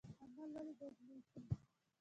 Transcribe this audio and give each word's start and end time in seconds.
عمل 0.21 0.29
ولې 0.53 0.73
باید 0.77 0.95
نیک 1.07 1.25
وي؟ 1.33 1.49